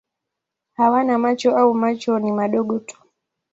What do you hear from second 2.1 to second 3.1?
ni madogo tu.